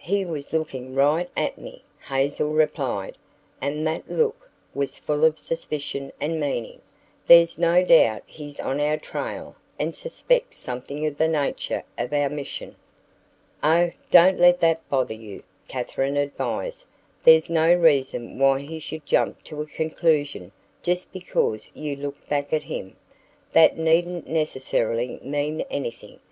"He 0.00 0.24
was 0.24 0.52
looking 0.52 0.96
right 0.96 1.30
at 1.36 1.56
me," 1.56 1.84
Hazel 2.08 2.48
replied; 2.52 3.16
"and 3.60 3.86
that 3.86 4.08
look 4.10 4.50
was 4.74 4.98
full 4.98 5.24
of 5.24 5.38
suspicion 5.38 6.10
and 6.20 6.40
meaning. 6.40 6.80
There's 7.28 7.60
no 7.60 7.84
doubt 7.84 8.24
he's 8.26 8.58
on 8.58 8.80
our 8.80 8.96
trail 8.96 9.54
and 9.78 9.94
suspects 9.94 10.56
something 10.56 11.06
of 11.06 11.16
the 11.16 11.28
nature 11.28 11.84
of 11.96 12.12
our 12.12 12.28
mission." 12.28 12.74
"Oh 13.62 13.92
don't 14.10 14.40
let 14.40 14.58
that 14.58 14.88
bother 14.88 15.14
you," 15.14 15.44
Katherine 15.68 16.16
advised. 16.16 16.84
"There's 17.22 17.48
no 17.48 17.72
reason 17.72 18.36
why 18.36 18.58
he 18.62 18.80
should 18.80 19.06
jump 19.06 19.44
to 19.44 19.62
a 19.62 19.66
conclusion 19.66 20.50
just 20.82 21.12
because 21.12 21.70
you 21.72 21.94
looked 21.94 22.28
back 22.28 22.52
at 22.52 22.64
him. 22.64 22.96
That 23.52 23.78
needn't 23.78 24.26
necessarily 24.26 25.20
mean 25.22 25.60
anything. 25.70 26.18